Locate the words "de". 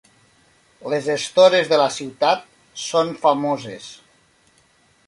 1.73-1.79